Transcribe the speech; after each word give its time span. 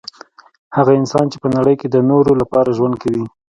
هغه 0.77 0.91
انسان 1.01 1.25
چي 1.31 1.37
په 1.43 1.47
نړۍ 1.57 1.75
کي 1.81 1.87
د 1.89 1.95
نورو 2.09 2.31
لپاره 2.41 2.75
ژوند 2.77 2.95
کوي 3.03 3.25